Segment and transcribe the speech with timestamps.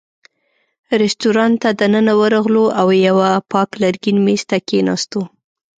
[1.01, 5.21] رېستورانت ته دننه ورغلو او یوه پاک لرګین مېز ته کېناستو.